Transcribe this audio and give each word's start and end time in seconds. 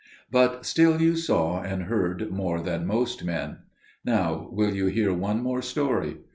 But 0.31 0.65
still 0.65 0.99
you 0.99 1.15
saw 1.15 1.61
and 1.61 1.83
heard 1.83 2.31
more 2.31 2.59
than 2.59 2.87
most 2.87 3.23
men. 3.23 3.57
Now 4.03 4.49
will 4.51 4.73
you 4.73 4.87
hear 4.87 5.13
one 5.13 5.43
more 5.43 5.61
story? 5.61 6.21